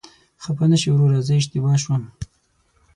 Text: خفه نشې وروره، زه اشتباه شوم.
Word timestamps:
خفه 0.43 0.65
نشې 0.71 0.89
وروره، 0.91 1.19
زه 1.27 1.33
اشتباه 1.39 1.77
شوم. 1.83 2.03